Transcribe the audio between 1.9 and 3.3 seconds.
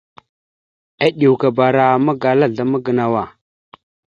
magala azlam a gənow a.